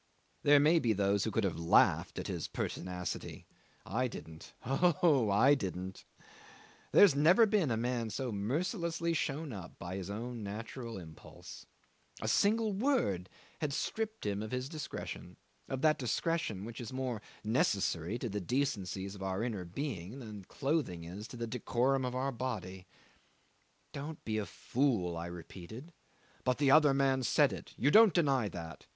[0.41, 3.45] 'There may be those who could have laughed at his pertinacity;
[3.85, 4.51] I didn't.
[4.65, 6.05] Oh, I didn't!
[6.91, 11.67] There had never been a man so mercilessly shown up by his own natural impulse.
[12.19, 13.29] A single word
[13.59, 15.37] had stripped him of his discretion
[15.69, 20.45] of that discretion which is more necessary to the decencies of our inner being than
[20.45, 22.87] clothing is to the decorum of our body.
[23.93, 25.93] "Don't be a fool," I repeated.
[26.43, 28.87] "But the other man said it, you don't deny that?"